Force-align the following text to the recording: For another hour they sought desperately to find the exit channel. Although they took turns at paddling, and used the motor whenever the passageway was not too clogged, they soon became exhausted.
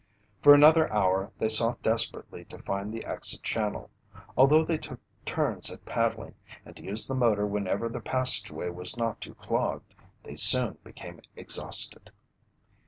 For 0.41 0.55
another 0.55 0.91
hour 0.91 1.31
they 1.37 1.47
sought 1.49 1.83
desperately 1.83 2.43
to 2.45 2.57
find 2.57 2.91
the 2.91 3.05
exit 3.05 3.43
channel. 3.43 3.91
Although 4.35 4.63
they 4.65 4.79
took 4.79 4.99
turns 5.25 5.69
at 5.69 5.85
paddling, 5.85 6.33
and 6.65 6.79
used 6.79 7.07
the 7.07 7.13
motor 7.13 7.45
whenever 7.45 7.87
the 7.87 8.01
passageway 8.01 8.69
was 8.71 8.97
not 8.97 9.21
too 9.21 9.35
clogged, 9.35 9.93
they 10.23 10.35
soon 10.35 10.79
became 10.83 11.21
exhausted. 11.35 12.09